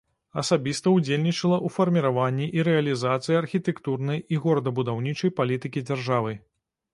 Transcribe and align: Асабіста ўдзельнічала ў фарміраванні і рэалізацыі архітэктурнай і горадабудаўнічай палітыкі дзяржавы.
Асабіста 0.41 0.93
ўдзельнічала 0.93 1.55
ў 1.57 1.67
фарміраванні 1.75 2.47
і 2.59 2.65
рэалізацыі 2.69 3.37
архітэктурнай 3.43 4.23
і 4.37 4.41
горадабудаўнічай 4.47 5.35
палітыкі 5.43 5.85
дзяржавы. 5.93 6.35